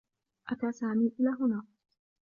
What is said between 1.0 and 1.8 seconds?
إلى هنا.